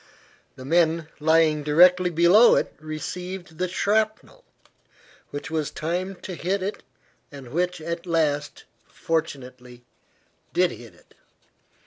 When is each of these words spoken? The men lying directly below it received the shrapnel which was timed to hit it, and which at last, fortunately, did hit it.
The 0.55 0.65
men 0.65 1.09
lying 1.19 1.61
directly 1.61 2.09
below 2.09 2.55
it 2.55 2.73
received 2.79 3.59
the 3.59 3.67
shrapnel 3.67 4.43
which 5.29 5.51
was 5.51 5.69
timed 5.69 6.23
to 6.23 6.33
hit 6.33 6.63
it, 6.63 6.81
and 7.31 7.49
which 7.51 7.79
at 7.79 8.07
last, 8.07 8.63
fortunately, 8.89 9.83
did 10.53 10.71
hit 10.71 10.95
it. 10.95 11.13